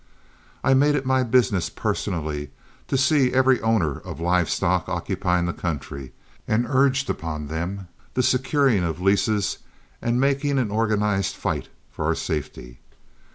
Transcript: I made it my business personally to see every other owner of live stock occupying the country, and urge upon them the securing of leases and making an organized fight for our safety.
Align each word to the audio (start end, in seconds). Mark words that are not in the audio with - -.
I 0.63 0.73
made 0.73 0.95
it 0.95 1.05
my 1.05 1.21
business 1.21 1.69
personally 1.69 2.49
to 2.87 2.97
see 2.97 3.31
every 3.33 3.57
other 3.61 3.65
owner 3.67 3.97
of 3.99 4.19
live 4.19 4.49
stock 4.49 4.89
occupying 4.89 5.45
the 5.45 5.53
country, 5.53 6.11
and 6.47 6.65
urge 6.67 7.07
upon 7.07 7.49
them 7.49 7.87
the 8.15 8.23
securing 8.23 8.83
of 8.83 8.99
leases 8.99 9.59
and 10.01 10.19
making 10.19 10.57
an 10.57 10.71
organized 10.71 11.35
fight 11.35 11.67
for 11.91 12.05
our 12.05 12.15
safety. 12.15 12.79